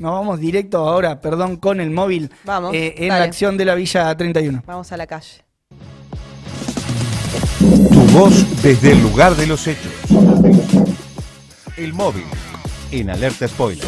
Nos 0.00 0.12
vamos 0.12 0.40
directo 0.40 0.78
ahora, 0.78 1.20
perdón, 1.20 1.58
con 1.58 1.78
el 1.78 1.90
móvil 1.90 2.30
Vamos, 2.44 2.72
eh, 2.72 2.94
en 2.96 3.08
dale. 3.08 3.20
la 3.20 3.26
acción 3.26 3.58
de 3.58 3.66
la 3.66 3.74
Villa 3.74 4.16
31. 4.16 4.62
Vamos 4.66 4.90
a 4.92 4.96
la 4.96 5.06
calle. 5.06 5.44
Tu 7.58 8.00
voz 8.18 8.62
desde 8.62 8.92
el 8.92 9.02
lugar 9.02 9.36
de 9.36 9.46
los 9.46 9.66
hechos. 9.66 9.92
El 11.76 11.92
móvil 11.92 12.24
en 12.92 13.10
alerta 13.10 13.46
spoiler. 13.46 13.84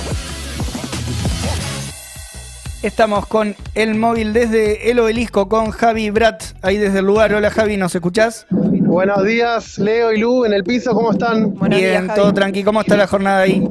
Estamos 2.82 3.26
con 3.26 3.56
el 3.74 3.94
móvil 3.94 4.34
desde 4.34 4.90
el 4.90 4.98
obelisco 4.98 5.48
con 5.48 5.70
Javi 5.70 6.10
Brat, 6.10 6.42
ahí 6.60 6.76
desde 6.76 6.98
el 6.98 7.06
lugar. 7.06 7.32
Hola 7.32 7.50
Javi, 7.50 7.78
¿nos 7.78 7.94
escuchás? 7.94 8.44
Buenos 8.50 9.24
días, 9.24 9.78
Leo 9.78 10.12
y 10.12 10.18
Lu 10.18 10.44
en 10.44 10.52
el 10.52 10.62
piso, 10.64 10.92
¿cómo 10.92 11.12
están? 11.12 11.54
Buenos 11.54 11.78
Bien, 11.78 12.02
días, 12.02 12.14
todo 12.14 12.34
tranqui. 12.34 12.62
¿Cómo 12.62 12.82
está 12.82 12.98
la 12.98 13.06
jornada 13.06 13.38
ahí? 13.40 13.66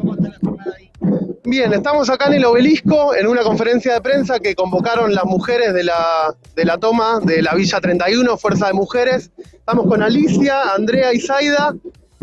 Bien, 1.44 1.74
estamos 1.74 2.10
acá 2.10 2.28
en 2.28 2.34
el 2.34 2.46
obelisco 2.46 3.16
en 3.16 3.26
una 3.28 3.42
conferencia 3.42 3.94
de 3.96 4.02
prensa 4.02 4.40
que 4.40 4.54
convocaron 4.54 5.14
las 5.16 5.26
mujeres 5.26 5.74
de 5.74 5.84
la, 5.84 6.36
de 6.56 6.66
la 6.66 6.78
toma 6.78 7.20
de 7.24 7.42
la 7.42 7.56
Villa 7.56 7.80
31, 7.82 8.38
Fuerza 8.38 8.68
de 8.68 8.74
Mujeres. 8.74 9.32
Estamos 9.52 9.88
con 9.88 10.04
Alicia, 10.04 10.74
Andrea 10.76 11.12
y 11.14 11.20
Zaida, 11.20 11.74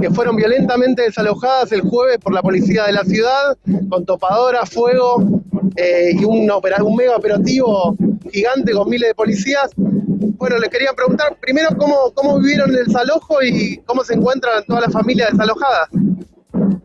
que 0.00 0.10
fueron 0.10 0.36
violentamente 0.36 1.02
desalojadas 1.02 1.72
el 1.72 1.80
jueves 1.80 2.18
por 2.18 2.32
la 2.32 2.42
policía 2.42 2.84
de 2.84 2.92
la 2.92 3.02
ciudad, 3.02 3.56
con 3.91 4.04
topadora, 4.06 4.64
fuego 4.66 5.42
eh, 5.74 6.10
y 6.12 6.24
un, 6.24 6.48
opera- 6.50 6.82
un 6.84 6.94
mega 6.94 7.16
operativo 7.16 7.96
gigante 8.30 8.72
con 8.72 8.88
miles 8.88 9.08
de 9.08 9.14
policías. 9.16 9.70
Bueno, 9.77 10.58
les 10.58 10.70
quería 10.70 10.92
preguntar 10.92 11.36
primero 11.41 11.70
cómo, 11.77 12.12
cómo 12.14 12.38
vivieron 12.38 12.70
el 12.70 12.84
desalojo 12.86 13.42
y 13.42 13.78
cómo 13.84 14.05
se 14.05 14.14
encuentran 14.14 14.62
todas 14.66 14.84
las 14.84 14.92
familias 14.92 15.32
desalojadas. 15.32 15.88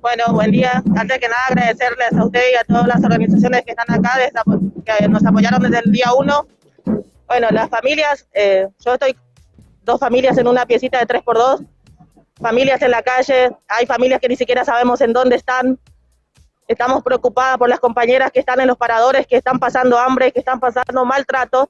Bueno, 0.02 0.24
buen 0.32 0.52
día. 0.52 0.82
Antes 0.96 1.20
que 1.20 1.28
nada, 1.28 1.46
agradecerles 1.50 2.14
a 2.14 2.26
usted 2.26 2.42
y 2.54 2.56
a 2.56 2.64
todas 2.64 2.88
las 2.88 3.04
organizaciones 3.04 3.64
que 3.66 3.72
están 3.72 3.92
acá, 3.92 4.18
que 4.86 5.08
nos 5.08 5.26
apoyaron 5.26 5.62
desde 5.62 5.80
el 5.80 5.92
día 5.92 6.14
uno. 6.18 6.48
Bueno, 7.28 7.48
las 7.52 7.70
familias, 7.70 8.28
eh, 8.34 8.68
yo 8.84 8.94
estoy 8.94 9.16
dos 9.84 10.00
familias 10.00 10.38
en 10.38 10.48
una 10.48 10.66
piecita 10.66 11.00
de 11.00 11.06
3x2, 11.08 11.66
familias 12.42 12.82
en 12.82 12.92
la 12.92 13.02
calle, 13.02 13.52
hay 13.68 13.86
familias 13.86 14.20
que 14.22 14.30
ni 14.30 14.36
siquiera 14.36 14.64
sabemos 14.64 15.02
en 15.02 15.14
dónde 15.14 15.36
están. 15.36 15.80
Estamos 16.68 17.04
preocupadas 17.04 17.58
por 17.58 17.68
las 17.68 17.80
compañeras 17.80 18.32
que 18.32 18.40
están 18.40 18.60
en 18.62 18.68
los 18.68 18.78
paradores, 18.78 19.28
que 19.28 19.36
están 19.36 19.60
pasando 19.60 19.98
hambre, 19.98 20.32
que 20.32 20.40
están 20.40 20.60
pasando 20.60 21.04
maltrato, 21.04 21.70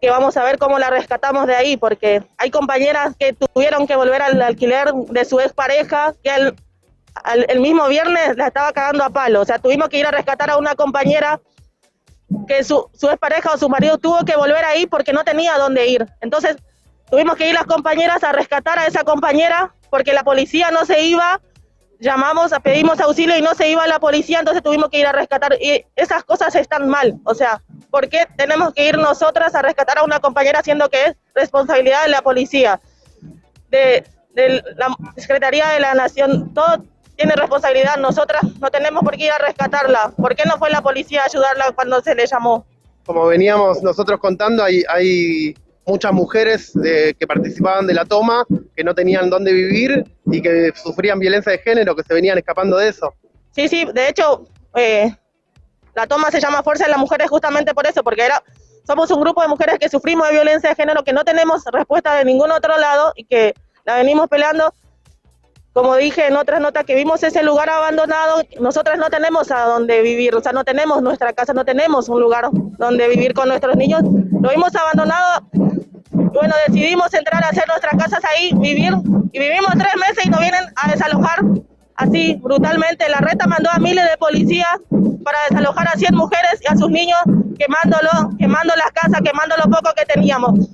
que 0.00 0.10
vamos 0.10 0.36
a 0.36 0.42
ver 0.44 0.58
cómo 0.58 0.78
la 0.78 0.90
rescatamos 0.90 1.46
de 1.46 1.54
ahí, 1.54 1.76
porque 1.76 2.22
hay 2.36 2.50
compañeras 2.50 3.14
que 3.18 3.32
tuvieron 3.32 3.86
que 3.86 3.94
volver 3.96 4.22
al 4.22 4.40
alquiler 4.42 4.92
de 4.92 5.24
su 5.24 5.38
expareja, 5.38 6.14
que 6.22 6.30
al- 6.30 6.56
al- 7.22 7.46
el 7.48 7.60
mismo 7.60 7.86
viernes 7.88 8.36
la 8.36 8.48
estaba 8.48 8.72
cagando 8.72 9.04
a 9.04 9.10
palo. 9.10 9.40
O 9.40 9.44
sea, 9.44 9.58
tuvimos 9.58 9.88
que 9.88 9.98
ir 9.98 10.06
a 10.06 10.10
rescatar 10.10 10.50
a 10.50 10.56
una 10.56 10.74
compañera 10.74 11.40
que 12.48 12.64
su, 12.64 12.90
su 12.94 13.08
expareja 13.08 13.52
o 13.52 13.58
su 13.58 13.68
marido 13.68 13.98
tuvo 13.98 14.24
que 14.24 14.36
volver 14.36 14.64
ahí 14.64 14.86
porque 14.86 15.12
no 15.12 15.24
tenía 15.24 15.56
dónde 15.58 15.86
ir. 15.86 16.06
Entonces, 16.20 16.56
tuvimos 17.10 17.36
que 17.36 17.48
ir 17.48 17.54
las 17.54 17.64
compañeras 17.66 18.24
a 18.24 18.32
rescatar 18.32 18.78
a 18.78 18.86
esa 18.86 19.04
compañera 19.04 19.72
porque 19.90 20.12
la 20.12 20.24
policía 20.24 20.70
no 20.70 20.84
se 20.84 21.02
iba. 21.02 21.40
Llamamos, 22.00 22.50
pedimos 22.62 23.00
auxilio 23.00 23.36
y 23.38 23.40
no 23.42 23.54
se 23.54 23.68
iba 23.68 23.86
la 23.86 24.00
policía, 24.00 24.40
entonces 24.40 24.62
tuvimos 24.62 24.90
que 24.90 24.98
ir 24.98 25.06
a 25.06 25.12
rescatar. 25.12 25.56
Y 25.60 25.86
esas 25.94 26.24
cosas 26.24 26.54
están 26.56 26.88
mal. 26.88 27.14
O 27.24 27.34
sea, 27.34 27.62
¿por 27.90 28.08
qué 28.08 28.26
tenemos 28.36 28.74
que 28.74 28.88
ir 28.88 28.98
nosotras 28.98 29.54
a 29.54 29.62
rescatar 29.62 29.98
a 29.98 30.02
una 30.04 30.18
compañera 30.18 30.60
siendo 30.62 30.90
que 30.90 31.04
es 31.06 31.16
responsabilidad 31.34 32.02
de 32.02 32.08
la 32.08 32.22
policía? 32.22 32.80
de, 33.70 34.04
de 34.34 34.62
la 34.76 34.94
Secretaría 35.16 35.68
de 35.70 35.80
la 35.80 35.94
Nación, 35.94 36.52
todo 36.54 36.84
tiene 37.16 37.34
responsabilidad. 37.36 37.96
Nosotras 37.96 38.42
no 38.60 38.70
tenemos 38.70 39.02
por 39.02 39.16
qué 39.16 39.26
ir 39.26 39.32
a 39.32 39.38
rescatarla. 39.38 40.12
¿Por 40.16 40.34
qué 40.34 40.44
no 40.46 40.58
fue 40.58 40.70
la 40.70 40.82
policía 40.82 41.22
a 41.22 41.26
ayudarla 41.26 41.72
cuando 41.74 42.00
se 42.02 42.14
le 42.14 42.26
llamó? 42.26 42.66
como 43.06 43.26
veníamos 43.26 43.82
nosotros 43.82 44.18
contando, 44.18 44.64
hay, 44.64 44.82
hay 44.88 45.54
muchas 45.86 46.10
mujeres 46.12 46.72
de- 46.72 47.14
que 47.20 47.26
participaban 47.26 47.86
de 47.86 47.92
la 47.92 48.06
toma, 48.06 48.46
que 48.74 48.82
no 48.82 48.94
tenían 48.94 49.28
dónde 49.28 49.52
vivir 49.52 50.06
y 50.24 50.40
que 50.40 50.72
sufrían 50.74 51.18
violencia 51.18 51.52
de 51.52 51.58
género, 51.58 51.94
que 51.94 52.02
se 52.02 52.14
venían 52.14 52.38
escapando 52.38 52.78
de 52.78 52.88
eso. 52.88 53.12
Sí, 53.50 53.68
sí, 53.68 53.84
de 53.92 54.08
hecho, 54.08 54.46
eh, 54.74 55.14
la 55.94 56.06
toma 56.06 56.30
se 56.30 56.40
llama 56.40 56.62
Fuerza 56.62 56.84
de 56.84 56.90
las 56.92 56.98
Mujeres 56.98 57.28
justamente 57.28 57.74
por 57.74 57.86
eso, 57.86 58.02
porque 58.02 58.24
era, 58.24 58.42
somos 58.86 59.10
un 59.10 59.20
grupo 59.20 59.42
de 59.42 59.48
mujeres 59.48 59.78
que 59.78 59.90
sufrimos 59.90 60.26
de 60.28 60.32
violencia 60.32 60.70
de 60.70 60.74
género, 60.74 61.04
que 61.04 61.12
no 61.12 61.24
tenemos 61.24 61.62
respuesta 61.70 62.14
de 62.14 62.24
ningún 62.24 62.50
otro 62.52 62.78
lado 62.78 63.12
y 63.16 63.26
que 63.26 63.52
la 63.84 63.96
venimos 63.96 64.28
peleando. 64.30 64.72
Como 65.74 65.96
dije 65.96 66.28
en 66.28 66.36
otras 66.36 66.60
notas, 66.60 66.84
que 66.84 66.94
vimos 66.94 67.24
ese 67.24 67.42
lugar 67.42 67.68
abandonado, 67.68 68.42
nosotras 68.60 68.96
no 68.96 69.10
tenemos 69.10 69.50
a 69.50 69.64
dónde 69.64 70.02
vivir, 70.02 70.32
o 70.36 70.40
sea, 70.40 70.52
no 70.52 70.62
tenemos 70.62 71.02
nuestra 71.02 71.32
casa, 71.32 71.52
no 71.52 71.64
tenemos 71.64 72.08
un 72.08 72.20
lugar 72.20 72.48
donde 72.52 73.08
vivir 73.08 73.34
con 73.34 73.48
nuestros 73.48 73.74
niños. 73.74 74.02
Lo 74.04 74.50
vimos 74.50 74.72
abandonado, 74.76 75.48
bueno, 76.12 76.54
decidimos 76.68 77.12
entrar 77.12 77.42
a 77.42 77.48
hacer 77.48 77.64
nuestras 77.66 77.96
casas 77.96 78.20
ahí, 78.24 78.52
vivir, 78.54 78.92
y 79.32 79.38
vivimos 79.40 79.72
tres 79.72 79.94
meses 79.96 80.24
y 80.24 80.30
nos 80.30 80.38
vienen 80.38 80.64
a 80.76 80.92
desalojar 80.92 81.40
así, 81.96 82.38
brutalmente. 82.40 83.08
La 83.08 83.18
reta 83.18 83.48
mandó 83.48 83.68
a 83.72 83.80
miles 83.80 84.08
de 84.08 84.16
policías 84.16 84.78
para 85.24 85.38
desalojar 85.50 85.88
a 85.88 85.98
100 85.98 86.14
mujeres 86.14 86.60
y 86.60 86.72
a 86.72 86.76
sus 86.76 86.88
niños, 86.88 87.18
quemándolo, 87.58 88.36
quemando 88.38 88.74
las 88.76 88.92
casas, 88.92 89.20
quemando 89.24 89.56
lo 89.56 89.64
poco 89.64 89.92
que 89.96 90.04
teníamos. 90.04 90.68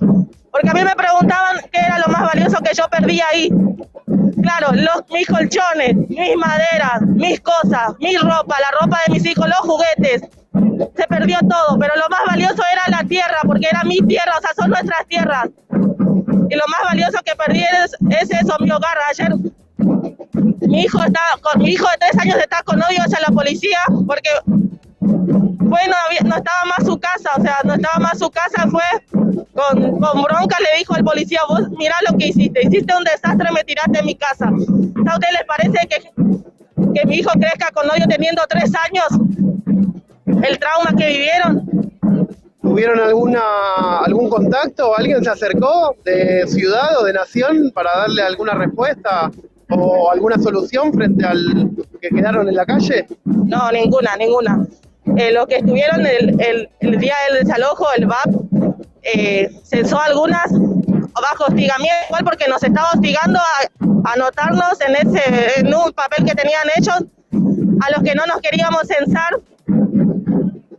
Porque 0.51 0.69
a 0.69 0.73
mí 0.73 0.83
me 0.83 0.95
preguntaban 0.95 1.57
qué 1.71 1.79
era 1.79 1.97
lo 1.99 2.07
más 2.13 2.21
valioso 2.21 2.57
que 2.63 2.75
yo 2.75 2.83
perdí 2.89 3.19
ahí. 3.21 3.49
Claro, 4.41 4.73
los, 4.73 5.03
mis 5.11 5.27
colchones, 5.27 5.95
mis 6.09 6.35
maderas, 6.35 7.01
mis 7.15 7.39
cosas, 7.41 7.93
mi 7.99 8.15
ropa, 8.17 8.55
la 8.59 8.79
ropa 8.81 8.99
de 9.05 9.13
mis 9.13 9.25
hijos, 9.25 9.47
los 9.47 9.59
juguetes. 9.59 10.29
Se 10.95 11.07
perdió 11.07 11.37
todo, 11.41 11.77
pero 11.79 11.93
lo 11.95 12.09
más 12.09 12.21
valioso 12.27 12.61
era 12.71 12.97
la 12.97 13.07
tierra, 13.07 13.39
porque 13.45 13.67
era 13.69 13.83
mi 13.83 13.99
tierra, 13.99 14.33
o 14.37 14.41
sea, 14.41 14.51
son 14.55 14.69
nuestras 14.69 15.05
tierras. 15.07 15.49
Y 16.49 16.55
lo 16.55 16.63
más 16.67 16.81
valioso 16.83 17.19
que 17.23 17.35
perdí 17.35 17.63
es, 17.63 17.95
es 18.21 18.31
eso, 18.31 18.55
mi 18.59 18.71
hogar. 18.71 18.97
Ayer 19.09 19.31
mi 20.71 20.81
hijo 20.83 21.03
está 21.03 21.19
con 21.41 21.61
mi 21.61 21.71
hijo 21.71 21.85
de 21.89 21.97
tres 21.99 22.21
años 22.21 22.37
está 22.37 22.63
con 22.63 22.81
odio 22.81 23.01
hacia 23.01 23.19
la 23.19 23.33
policía 23.33 23.79
porque 24.07 24.29
fue 25.71 25.79
no, 25.87 26.35
estaba 26.35 26.65
más 26.65 26.85
su 26.85 26.99
casa, 26.99 27.29
o 27.37 27.41
sea, 27.41 27.57
no 27.63 27.73
estaba 27.73 27.99
más 27.99 28.19
su 28.19 28.29
casa, 28.29 28.67
fue 28.69 28.83
con, 29.53 29.99
con 29.99 30.23
bronca 30.23 30.57
le 30.59 30.79
dijo 30.79 30.93
al 30.93 31.03
policía, 31.03 31.39
vos 31.47 31.69
mirá 31.77 31.95
lo 32.09 32.17
que 32.17 32.27
hiciste, 32.27 32.61
hiciste 32.65 32.93
un 32.95 33.03
desastre, 33.03 33.49
me 33.53 33.63
tiraste 33.63 33.99
en 33.99 34.05
mi 34.05 34.15
casa. 34.15 34.45
¿A 34.47 35.13
ustedes 35.15 35.33
les 35.33 35.45
parece 35.45 35.87
que, 35.87 36.93
que 36.93 37.05
mi 37.05 37.17
hijo 37.17 37.31
crezca 37.33 37.71
con 37.73 37.89
odio 37.89 38.05
teniendo 38.07 38.41
tres 38.49 38.71
años? 38.75 39.07
El 40.43 40.59
trauma 40.59 40.95
que 40.97 41.07
vivieron. 41.07 41.71
¿Tuvieron 42.61 42.99
alguna, 42.99 43.41
algún 44.05 44.29
contacto? 44.29 44.95
¿Alguien 44.95 45.23
se 45.23 45.29
acercó 45.29 45.95
de 46.05 46.45
ciudad 46.47 46.97
o 46.99 47.03
de 47.03 47.13
nación 47.13 47.71
para 47.73 47.91
darle 47.97 48.21
alguna 48.23 48.53
respuesta 48.53 49.31
o 49.69 50.11
alguna 50.11 50.37
solución 50.37 50.93
frente 50.93 51.25
al 51.25 51.71
que 51.99 52.09
quedaron 52.09 52.47
en 52.47 52.55
la 52.55 52.65
calle? 52.65 53.07
No, 53.25 53.71
ninguna, 53.71 54.15
ninguna. 54.15 54.65
Eh, 55.17 55.31
los 55.31 55.45
que 55.47 55.57
estuvieron 55.57 56.05
el, 56.05 56.69
día 56.99 57.15
del 57.29 57.45
desalojo, 57.45 57.87
el 57.95 58.05
VAP, 58.05 58.29
eh, 59.03 59.49
censó 59.63 59.99
algunas 59.99 60.45
bajo 60.51 61.45
hostigamiento, 61.45 62.05
igual 62.07 62.23
porque 62.23 62.47
nos 62.47 62.63
estaba 62.63 62.89
hostigando 62.93 63.39
a 63.39 64.11
anotarnos 64.13 64.79
en 64.81 64.95
ese 64.95 65.59
en 65.59 65.73
un 65.73 65.91
papel 65.91 66.25
que 66.25 66.33
tenían 66.33 66.63
hechos. 66.75 67.03
A 67.83 67.91
los 67.91 68.03
que 68.03 68.15
no 68.15 68.25
nos 68.25 68.39
queríamos 68.41 68.81
censar, 68.87 69.31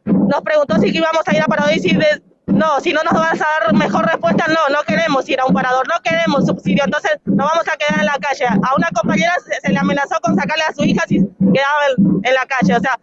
nos 0.06 0.40
preguntó 0.42 0.76
si 0.78 0.88
íbamos 0.96 1.22
a 1.26 1.34
ir 1.34 1.42
a 1.42 1.46
parador 1.46 1.72
y 1.74 1.80
si 1.80 1.94
de- 1.96 2.22
no, 2.46 2.80
si 2.80 2.92
no 2.92 3.00
nos 3.02 3.14
vas 3.14 3.40
a 3.40 3.46
dar 3.64 3.74
mejor 3.74 4.04
respuesta, 4.06 4.46
no, 4.48 4.74
no 4.74 4.82
queremos 4.86 5.28
ir 5.28 5.40
a 5.40 5.46
un 5.46 5.54
parador, 5.54 5.86
no 5.88 5.94
queremos 6.02 6.46
subsidio, 6.46 6.84
entonces 6.84 7.12
nos 7.24 7.48
vamos 7.50 7.64
a 7.68 7.76
quedar 7.76 8.00
en 8.00 8.06
la 8.06 8.18
calle. 8.20 8.44
A 8.46 8.74
una 8.76 8.88
compañera 8.94 9.32
se, 9.46 9.60
se 9.60 9.72
le 9.72 9.78
amenazó 9.78 10.16
con 10.22 10.36
sacarle 10.36 10.64
a 10.68 10.72
su 10.74 10.84
hija 10.84 11.04
si 11.08 11.16
quedaba 11.52 11.80
en, 11.96 12.20
en 12.24 12.34
la 12.34 12.46
calle, 12.46 12.76
o 12.76 12.80
sea, 12.80 12.98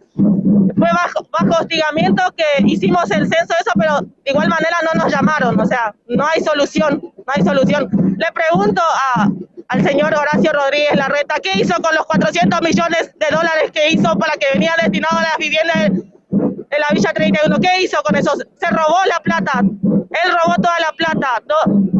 fue 0.80 0.88
bajo, 0.92 1.28
bajo 1.30 1.60
hostigamiento 1.62 2.22
que 2.36 2.44
hicimos 2.66 3.10
el 3.12 3.28
censo 3.28 3.54
eso, 3.60 3.70
pero 3.78 4.00
de 4.00 4.30
igual 4.32 4.48
manera 4.48 4.76
no 4.92 5.00
nos 5.02 5.12
llamaron, 5.12 5.60
o 5.60 5.66
sea, 5.66 5.94
no 6.08 6.26
hay 6.26 6.40
solución, 6.42 7.00
no 7.02 7.24
hay 7.34 7.42
solución. 7.44 7.88
Le 8.18 8.26
pregunto 8.32 8.82
a, 8.82 9.28
al 9.68 9.84
señor 9.84 10.14
Horacio 10.14 10.52
Rodríguez 10.52 10.96
Larreta, 10.96 11.36
¿qué 11.42 11.52
hizo 11.60 11.74
con 11.82 11.94
los 11.94 12.04
400 12.06 12.60
millones 12.62 13.12
de 13.18 13.26
dólares 13.30 13.70
que 13.72 13.90
hizo 13.90 14.18
para 14.18 14.32
que 14.34 14.46
venía 14.54 14.74
destinado 14.82 15.18
a 15.18 15.22
las 15.22 15.36
viviendas 15.38 15.76
de, 15.84 15.90
de 15.90 16.78
la 16.78 16.88
Villa 16.92 17.12
31? 17.12 17.60
¿Qué 17.60 17.82
hizo 17.82 18.02
con 18.02 18.16
eso? 18.16 18.32
Se 18.58 18.66
robó 18.70 18.98
la 19.06 19.20
plata, 19.20 19.60
él 19.60 20.32
robó 20.44 20.54
toda 20.56 20.80
la 20.80 20.92
plata. 20.96 21.28
no- 21.46 21.90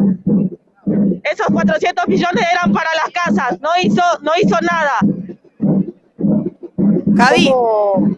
esos 1.23 1.47
400 1.53 2.07
millones 2.07 2.45
eran 2.51 2.73
para 2.73 2.89
las 2.95 3.09
casas, 3.13 3.59
no 3.61 3.69
hizo, 3.81 4.01
no 4.21 4.31
hizo 4.41 4.57
nada. 4.61 4.93
Javi. 7.17 7.47
¿Cómo- 7.49 8.17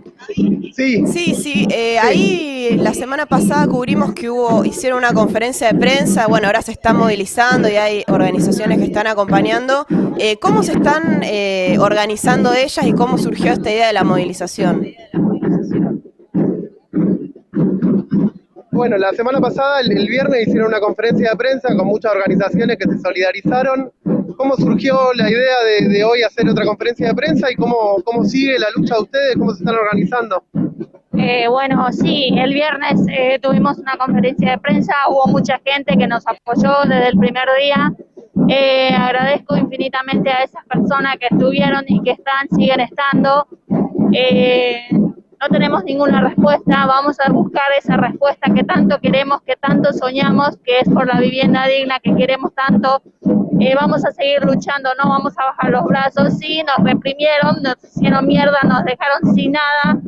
Sí, 0.76 1.04
Sí, 1.06 1.36
sí, 1.36 1.68
eh, 1.70 2.00
ahí 2.00 2.78
la 2.78 2.94
semana 2.94 3.26
pasada 3.26 3.68
cubrimos 3.68 4.14
que 4.14 4.30
hubo, 4.30 4.64
hicieron 4.66 5.00
una 5.00 5.14
conferencia 5.14 5.72
de 5.72 5.78
prensa, 5.78 6.28
bueno, 6.28 6.48
ahora 6.48 6.62
se 6.62 6.72
están 6.72 6.98
movilizando 6.98 7.68
y 7.70 7.76
hay 7.76 8.04
organizaciones 8.08 8.80
que 8.80 8.86
están 8.86 9.06
acompañando. 9.08 9.86
Eh, 10.18 10.38
¿Cómo 10.40 10.64
se 10.64 10.72
están 10.74 11.22
eh, 11.24 11.78
organizando 11.80 12.54
ellas 12.54 12.86
y 12.88 12.94
cómo 12.94 13.18
surgió 13.18 13.52
esta 13.54 13.70
idea 13.70 13.88
de 13.88 13.94
la 13.94 14.04
movilización? 14.04 14.88
Bueno, 18.72 18.98
la 18.98 19.12
semana 19.12 19.40
pasada, 19.40 19.82
el, 19.82 19.92
el 19.96 20.08
viernes, 20.08 20.48
hicieron 20.48 20.68
una 20.70 20.80
conferencia 20.80 21.30
de 21.32 21.36
prensa 21.36 21.76
con 21.76 21.86
muchas 21.86 22.12
organizaciones 22.14 22.78
que 22.78 22.90
se 22.90 22.98
solidarizaron. 23.00 23.92
¿Cómo 24.38 24.56
surgió 24.56 25.14
la 25.16 25.30
idea 25.30 25.56
de, 25.90 26.04
hoy 26.04 26.24
hacer 26.24 26.48
otra 26.50 26.66
conferencia 26.66 27.08
de 27.08 27.14
prensa 27.14 27.52
y 27.52 27.56
cómo, 27.56 27.98
cómo 28.04 28.24
sigue 28.24 28.58
la 28.60 28.68
lucha 28.76 28.96
de 28.96 29.02
ustedes? 29.02 29.36
¿Cómo 29.38 29.52
se 29.52 29.64
están 29.64 29.76
organizando? 29.76 30.44
Eh, 31.18 31.48
bueno, 31.48 31.92
sí, 31.92 32.30
el 32.36 32.54
viernes 32.54 33.06
eh, 33.12 33.40
tuvimos 33.42 33.78
una 33.78 33.96
conferencia 33.98 34.52
de 34.52 34.58
prensa, 34.58 34.94
hubo 35.10 35.28
mucha 35.28 35.60
gente 35.64 35.96
que 35.96 36.08
nos 36.08 36.24
apoyó 36.28 36.74
desde 36.86 37.10
el 37.10 37.18
primer 37.18 37.48
día. 37.62 37.94
Eh, 38.50 38.90
agradezco 38.94 39.56
infinitamente 39.56 40.30
a 40.30 40.44
esas 40.44 40.66
personas 40.66 41.18
que 41.20 41.28
estuvieron 41.30 41.84
y 41.88 42.02
que 42.02 42.12
están, 42.12 42.50
siguen 42.50 42.80
estando. 42.80 43.48
Eh, 44.12 44.88
no 44.92 45.50
tenemos 45.50 45.84
ninguna 45.84 46.22
respuesta, 46.22 46.86
vamos 46.86 47.18
a 47.20 47.32
buscar 47.32 47.66
esa 47.78 47.98
respuesta 47.98 48.52
que 48.54 48.64
tanto 48.64 49.00
queremos, 49.00 49.42
que 49.42 49.56
tanto 49.56 49.92
soñamos, 49.94 50.58
que 50.64 50.80
es 50.80 50.90
por 50.90 51.06
la 51.06 51.20
vivienda 51.20 51.68
digna 51.68 52.00
que 52.02 52.16
queremos 52.16 52.54
tanto. 52.56 53.02
Vamos 53.80 54.06
a 54.06 54.12
seguir 54.12 54.44
luchando, 54.46 54.90
no 55.02 55.10
vamos 55.10 55.34
a 55.38 55.46
bajar 55.46 55.72
los 55.72 55.84
brazos. 55.86 56.38
Sí, 56.38 56.64
nos 56.64 56.86
reprimieron, 56.86 57.62
nos 57.62 57.76
hicieron 57.84 58.26
mierda, 58.28 58.58
nos 58.64 58.84
dejaron 58.84 59.34
sin 59.36 59.52
nada, 59.54 60.00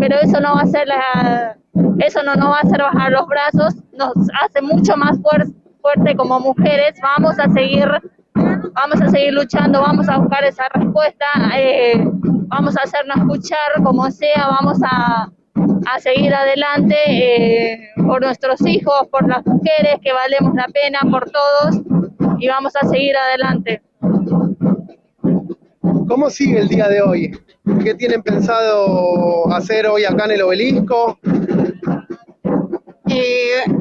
pero 0.00 0.16
eso 0.20 0.40
no 0.40 0.54
va 0.54 0.62
a 0.62 0.66
ser 0.66 0.86
la, 0.88 1.56
eso 1.98 2.22
no 2.22 2.34
nos 2.34 2.50
va 2.50 2.56
a 2.58 2.60
hacer 2.60 2.80
bajar 2.80 3.12
los 3.12 3.26
brazos, 3.26 3.74
nos 3.92 4.12
hace 4.42 4.62
mucho 4.62 4.96
más 4.96 5.18
fuer- 5.20 5.52
fuerte 5.80 6.14
como 6.16 6.38
mujeres. 6.40 6.94
Vamos 7.02 7.38
a 7.38 7.48
seguir, 7.50 7.88
vamos 8.34 9.00
a 9.02 9.08
seguir 9.08 9.32
luchando, 9.32 9.80
vamos 9.80 10.08
a 10.08 10.18
buscar 10.18 10.44
esa 10.44 10.64
respuesta, 10.72 11.26
eh, 11.56 11.94
vamos 12.48 12.76
a 12.76 12.82
hacernos 12.82 13.16
escuchar 13.18 13.82
como 13.82 14.10
sea, 14.10 14.48
vamos 14.60 14.78
a, 14.84 15.28
a 15.92 15.98
seguir 16.00 16.32
adelante 16.34 16.96
eh, 17.08 17.88
por 18.06 18.22
nuestros 18.22 18.64
hijos, 18.66 19.08
por 19.10 19.28
las 19.28 19.44
mujeres 19.46 19.96
que 20.02 20.12
valemos 20.12 20.54
la 20.54 20.66
pena, 20.68 21.00
por 21.10 21.28
todos 21.30 21.80
y 22.38 22.48
vamos 22.48 22.74
a 22.76 22.86
seguir 22.88 23.16
adelante. 23.16 23.82
¿Cómo 26.08 26.28
sigue 26.30 26.58
el 26.58 26.68
día 26.68 26.88
de 26.88 27.00
hoy? 27.00 27.38
¿Qué 27.82 27.94
tienen 27.94 28.22
pensado 28.22 29.50
hacer 29.52 29.86
hoy 29.86 30.04
acá 30.04 30.24
en 30.26 30.32
el 30.32 30.42
obelisco? 30.42 31.18
Y 33.06 33.24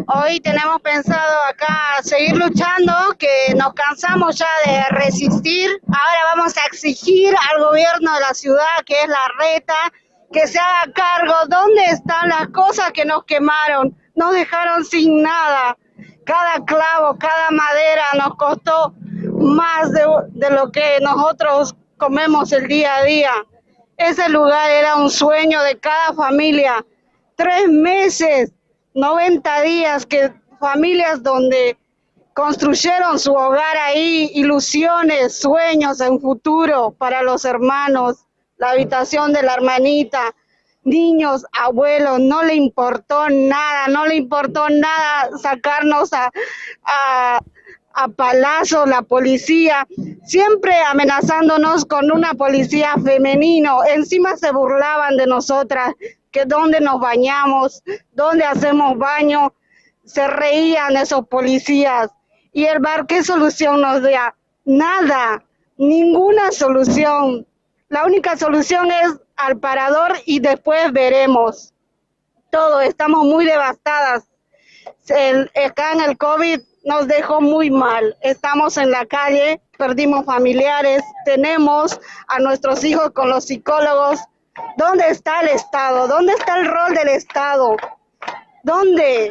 hoy 0.08 0.40
tenemos 0.42 0.82
pensado 0.82 1.38
acá 1.50 2.02
seguir 2.04 2.36
luchando, 2.36 2.94
que 3.18 3.54
nos 3.56 3.74
cansamos 3.74 4.38
ya 4.38 4.48
de 4.66 4.84
resistir. 4.90 5.70
Ahora 5.88 6.36
vamos 6.36 6.56
a 6.58 6.66
exigir 6.68 7.34
al 7.52 7.64
gobierno 7.64 8.14
de 8.14 8.20
la 8.20 8.34
ciudad, 8.34 8.84
que 8.86 8.94
es 8.94 9.08
la 9.08 9.28
reta, 9.40 9.76
que 10.32 10.48
se 10.48 10.60
haga 10.60 10.92
cargo. 10.94 11.34
¿Dónde 11.48 11.84
están 11.86 12.30
las 12.30 12.50
cosas 12.50 12.92
que 12.92 13.06
nos 13.06 13.24
quemaron? 13.26 13.96
Nos 14.16 14.34
dejaron 14.34 14.84
sin 14.84 15.22
nada. 15.22 15.78
Cada 16.26 16.64
clavo, 16.66 17.18
cada 17.18 17.50
madera 17.52 18.04
nos 18.18 18.36
costó 18.36 18.94
más 19.42 19.92
de, 19.92 20.50
lo 20.50 20.72
que 20.72 21.00
nosotros 21.02 21.76
comemos 21.98 22.52
el 22.52 22.68
día 22.68 22.98
a 22.98 23.04
día. 23.04 23.32
Ese 23.98 24.30
lugar 24.30 24.70
era 24.70 24.96
un 24.96 25.10
sueño 25.10 25.62
de 25.64 25.78
cada 25.78 26.14
familia. 26.14 26.86
Tres 27.36 27.68
meses 27.70 28.52
90 28.94 29.62
días 29.62 30.06
que 30.06 30.34
familias 30.60 31.24
donde 31.24 31.78
construyeron 32.34 33.20
su 33.20 33.34
hogar 33.34 33.78
ahí, 33.78 34.32
ilusiones, 34.34 35.40
sueños 35.40 36.02
en 36.02 36.20
futuro 36.20 36.92
para 36.98 37.24
los 37.24 37.46
hermanos, 37.46 38.26
la 38.58 38.72
habitación 38.72 39.34
de 39.34 39.44
la 39.44 39.54
hermanita, 39.54 40.34
niños, 40.84 41.46
abuelos, 41.52 42.20
no 42.20 42.44
le 42.44 42.56
importó 42.56 43.30
nada, 43.30 43.88
no 43.88 44.06
le 44.06 44.16
importó 44.16 44.70
nada 44.70 45.30
sacarnos 45.42 46.12
a, 46.14 46.32
a, 46.84 47.40
a 47.94 48.86
la 48.88 49.02
policía, 49.02 49.88
siempre 50.26 50.76
amenazándonos 50.88 51.86
con 51.86 52.12
una 52.12 52.34
policía 52.34 52.96
femenino, 53.04 53.84
encima 53.86 54.38
se 54.38 54.52
burlaban 54.52 55.18
de 55.18 55.28
nosotras, 55.28 55.94
que 56.32 56.46
dónde 56.46 56.80
nos 56.80 57.00
bañamos, 57.00 57.84
dónde 58.14 58.46
hacemos 58.46 58.98
baño, 58.98 59.54
se 60.06 60.28
reían 60.28 60.98
esos 60.98 61.28
policías. 61.28 62.10
Y 62.54 62.66
el 62.66 62.80
bar, 62.80 63.06
¿qué 63.06 63.24
solución 63.24 63.82
nos 63.82 64.02
da? 64.02 64.36
Nada, 64.66 65.44
ninguna 65.78 66.52
solución. 66.52 67.46
La 67.90 68.06
única 68.06 68.38
solución 68.38 68.90
es 68.92 69.20
al 69.42 69.58
parador 69.60 70.14
y 70.26 70.40
después 70.40 70.92
veremos. 70.92 71.74
Todo, 72.52 72.82
estamos 72.82 73.24
muy 73.26 73.46
devastadas. 73.46 74.24
Acá 75.66 75.94
en 75.94 76.02
el 76.02 76.18
COVID 76.18 76.62
nos 76.84 77.08
dejó 77.08 77.42
muy 77.42 77.70
mal. 77.70 78.18
Estamos 78.22 78.78
en 78.78 78.92
la 78.92 79.06
calle, 79.06 79.62
perdimos 79.78 80.26
familiares, 80.26 81.04
tenemos 81.26 82.00
a 82.28 82.40
nuestros 82.40 82.84
hijos 82.84 83.12
con 83.12 83.30
los 83.30 83.46
psicólogos. 83.46 84.20
¿Dónde 84.78 85.08
está 85.10 85.42
el 85.42 85.50
Estado? 85.50 86.08
¿Dónde 86.08 86.34
está 86.34 86.60
el 86.60 86.68
rol 86.68 86.94
del 86.94 87.10
Estado? 87.10 87.78
¿Dónde? 88.64 89.30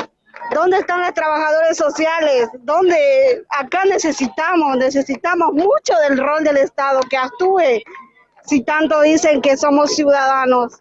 ¿Dónde 0.54 0.78
están 0.78 1.02
los 1.02 1.14
trabajadores 1.14 1.76
sociales? 1.76 2.48
¿Dónde? 2.60 3.44
Acá 3.50 3.84
necesitamos, 3.84 4.76
necesitamos 4.78 5.52
mucho 5.52 5.94
del 6.08 6.18
rol 6.18 6.42
del 6.42 6.56
Estado 6.56 7.00
que 7.08 7.16
actúe 7.16 7.82
si 8.44 8.62
tanto 8.62 9.00
dicen 9.02 9.40
que 9.40 9.56
somos 9.56 9.94
ciudadanos. 9.94 10.81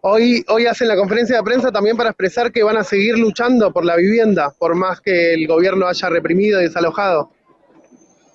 Hoy, 0.00 0.44
hoy 0.48 0.66
hacen 0.66 0.88
la 0.88 0.96
conferencia 0.96 1.36
de 1.36 1.42
prensa 1.42 1.72
también 1.72 1.96
para 1.96 2.10
expresar 2.10 2.52
que 2.52 2.62
van 2.62 2.76
a 2.76 2.84
seguir 2.84 3.18
luchando 3.18 3.72
por 3.72 3.84
la 3.84 3.96
vivienda, 3.96 4.54
por 4.58 4.74
más 4.74 5.00
que 5.00 5.34
el 5.34 5.46
gobierno 5.46 5.86
haya 5.88 6.08
reprimido 6.08 6.60
y 6.60 6.64
desalojado. 6.64 7.30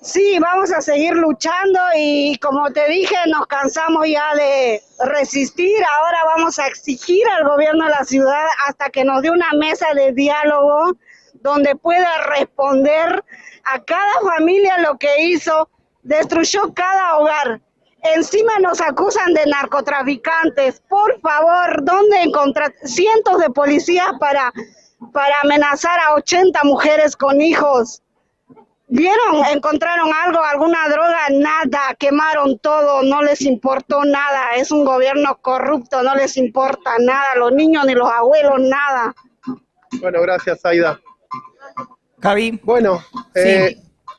Sí, 0.04 0.38
vamos 0.38 0.70
a 0.70 0.82
seguir 0.82 1.14
luchando 1.14 1.80
y 1.96 2.36
como 2.36 2.70
te 2.70 2.86
dije, 2.88 3.16
nos 3.26 3.46
cansamos 3.46 4.06
ya 4.06 4.34
de 4.34 4.82
resistir. 5.06 5.82
Ahora 5.82 6.18
vamos 6.36 6.58
a 6.58 6.66
exigir 6.66 7.26
al 7.38 7.48
gobierno 7.48 7.84
de 7.86 7.90
la 7.90 8.04
ciudad 8.04 8.44
hasta 8.68 8.90
que 8.90 9.02
nos 9.02 9.22
dé 9.22 9.30
una 9.30 9.50
mesa 9.58 9.86
de 9.94 10.12
diálogo 10.12 10.98
donde 11.40 11.74
pueda 11.76 12.10
responder 12.38 13.24
a 13.64 13.82
cada 13.82 14.36
familia 14.36 14.76
lo 14.78 14.98
que 14.98 15.22
hizo, 15.22 15.70
destruyó 16.02 16.74
cada 16.74 17.16
hogar. 17.16 17.62
Encima 18.04 18.52
nos 18.60 18.80
acusan 18.82 19.32
de 19.32 19.46
narcotraficantes. 19.46 20.82
Por 20.88 21.18
favor, 21.20 21.82
¿dónde 21.84 22.22
encontrar 22.22 22.74
cientos 22.84 23.38
de 23.38 23.48
policías 23.48 24.12
para, 24.20 24.52
para 25.12 25.40
amenazar 25.42 25.98
a 26.00 26.14
80 26.14 26.62
mujeres 26.64 27.16
con 27.16 27.40
hijos? 27.40 28.02
¿Vieron? 28.88 29.44
¿Encontraron 29.50 30.10
algo, 30.12 30.42
alguna 30.42 30.86
droga? 30.88 31.18
Nada, 31.30 31.94
quemaron 31.98 32.58
todo, 32.58 33.02
no 33.02 33.22
les 33.22 33.40
importó 33.40 34.04
nada. 34.04 34.54
Es 34.56 34.70
un 34.70 34.84
gobierno 34.84 35.38
corrupto, 35.40 36.02
no 36.02 36.14
les 36.14 36.36
importa 36.36 36.92
nada, 37.00 37.34
los 37.36 37.52
niños 37.52 37.86
ni 37.86 37.94
los 37.94 38.10
abuelos, 38.10 38.60
nada. 38.60 39.14
Bueno, 40.00 40.20
gracias, 40.20 40.64
Aida. 40.64 41.00
Javi, 42.20 42.60
Bueno, 42.62 43.02
eh, 43.34 43.76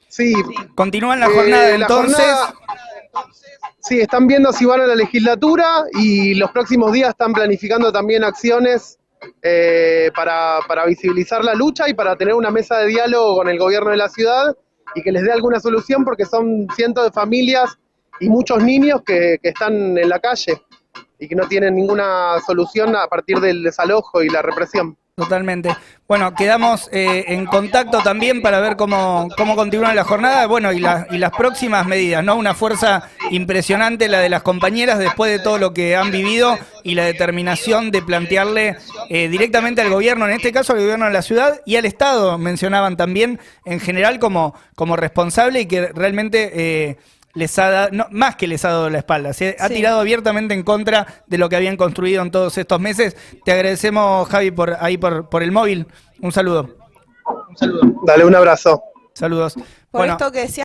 sí, 0.07 0.33
continúan 0.73 1.19
la 1.19 1.27
eh, 1.27 1.33
jornada 1.33 1.67
la 1.69 1.75
entonces. 1.75 2.25
Sí, 3.87 3.99
están 3.99 4.27
viendo 4.27 4.51
si 4.51 4.65
van 4.65 4.81
a 4.81 4.87
la 4.87 4.95
legislatura 4.95 5.83
y 5.93 6.33
los 6.35 6.51
próximos 6.51 6.91
días 6.91 7.09
están 7.09 7.33
planificando 7.33 7.91
también 7.91 8.23
acciones 8.23 8.99
eh, 9.41 10.11
para, 10.15 10.59
para 10.67 10.85
visibilizar 10.85 11.43
la 11.43 11.53
lucha 11.53 11.87
y 11.89 11.93
para 11.93 12.15
tener 12.15 12.33
una 12.33 12.51
mesa 12.51 12.77
de 12.79 12.87
diálogo 12.87 13.37
con 13.37 13.49
el 13.49 13.57
gobierno 13.57 13.91
de 13.91 13.97
la 13.97 14.09
ciudad 14.09 14.55
y 14.95 15.01
que 15.01 15.11
les 15.11 15.23
dé 15.23 15.31
alguna 15.31 15.59
solución 15.59 16.03
porque 16.03 16.25
son 16.25 16.67
cientos 16.75 17.05
de 17.05 17.11
familias 17.11 17.77
y 18.19 18.29
muchos 18.29 18.63
niños 18.63 19.01
que, 19.05 19.39
que 19.41 19.49
están 19.49 19.97
en 19.97 20.09
la 20.09 20.19
calle 20.19 20.61
y 21.19 21.27
que 21.27 21.35
no 21.35 21.47
tienen 21.47 21.75
ninguna 21.75 22.39
solución 22.45 22.95
a 22.95 23.07
partir 23.07 23.39
del 23.39 23.63
desalojo 23.63 24.21
y 24.23 24.29
la 24.29 24.41
represión. 24.41 24.97
Totalmente. 25.25 25.73
Bueno, 26.09 26.35
quedamos 26.35 26.89
eh, 26.91 27.23
en 27.29 27.45
contacto 27.45 27.99
también 27.99 28.41
para 28.41 28.59
ver 28.59 28.75
cómo, 28.75 29.29
cómo 29.37 29.55
continúa 29.55 29.93
la 29.93 30.03
jornada, 30.03 30.45
bueno, 30.45 30.73
y, 30.73 30.79
la- 30.81 31.07
y 31.09 31.17
las 31.19 31.31
próximas 31.31 31.85
medidas, 31.87 32.21
¿no? 32.21 32.35
Una 32.35 32.53
fuerza 32.53 33.07
impresionante 33.31 34.09
la 34.09 34.19
de 34.19 34.27
las 34.27 34.41
compañeras 34.41 34.99
después 34.99 35.31
de 35.31 35.39
todo 35.39 35.57
lo 35.57 35.73
que 35.73 35.95
han 35.95 36.11
vivido 36.11 36.57
y 36.83 36.95
la 36.95 37.05
determinación 37.05 37.91
de 37.91 38.01
plantearle 38.01 38.75
eh, 39.09 39.29
directamente 39.29 39.79
al 39.81 39.89
gobierno, 39.89 40.25
en 40.27 40.33
este 40.33 40.51
caso 40.51 40.73
al 40.73 40.79
gobierno 40.79 41.05
de 41.05 41.13
la 41.13 41.21
ciudad 41.21 41.61
y 41.65 41.77
al 41.77 41.85
Estado, 41.85 42.37
mencionaban 42.37 42.97
también 42.97 43.39
en 43.63 43.79
general 43.79 44.19
como, 44.19 44.53
como 44.75 44.97
responsable 44.97 45.61
y 45.61 45.65
que 45.65 45.87
realmente... 45.93 46.51
eh, 46.53 46.97
les 47.35 47.57
ha 47.59 47.69
dado, 47.69 47.89
no, 47.91 48.07
más 48.11 48.35
que 48.35 48.47
les 48.47 48.65
ha 48.65 48.69
dado 48.69 48.89
la 48.89 48.97
espalda, 48.97 49.33
se 49.33 49.55
ha 49.59 49.67
Sí. 49.67 49.75
tirado 49.75 49.99
abiertamente 49.99 50.53
en 50.53 50.63
contra 50.63 51.05
de 51.27 51.37
lo 51.37 51.47
que 51.49 51.55
habían 51.55 51.77
construido 51.77 52.21
en 52.23 52.31
todos 52.31 52.57
estos 52.57 52.79
meses. 52.79 53.15
Te 53.43 53.51
agradecemos, 53.51 54.27
Javi, 54.29 54.51
por 54.51 54.77
ahí 54.79 54.97
por, 54.97 55.29
por 55.29 55.43
el 55.43 55.51
móvil. 55.51 55.85
Un 56.21 56.31
saludo. 56.31 56.77
Dale 58.05 58.25
un 58.25 58.35
abrazo. 58.35 58.81
Saludos. 59.13 59.55
Por 59.91 60.07
esto 60.07 60.31
que 60.31 60.39
decía 60.41 60.53